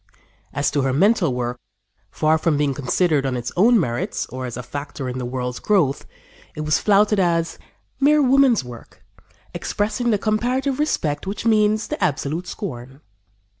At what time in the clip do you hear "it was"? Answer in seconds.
6.55-6.79